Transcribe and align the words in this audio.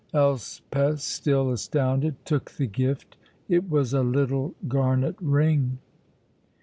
Elspeth, 0.15 0.99
still 0.99 1.51
astounded, 1.51 2.15
took 2.25 2.49
the 2.49 2.65
gift. 2.65 3.17
It 3.47 3.69
was 3.69 3.93
a 3.93 4.01
little 4.01 4.55
garnet 4.67 5.15
ring. 5.21 5.77